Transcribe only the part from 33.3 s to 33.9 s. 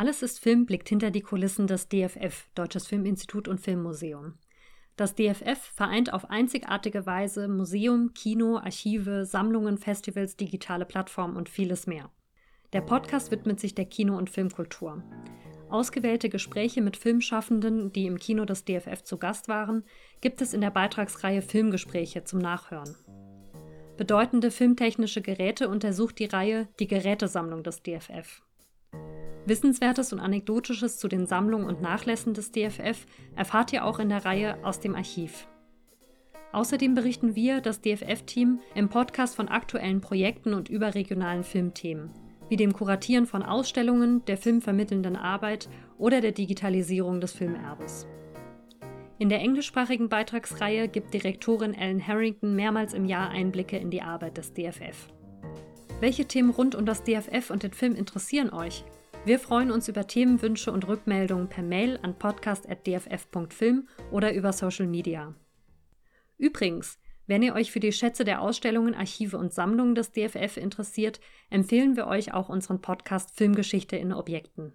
erfahrt ihr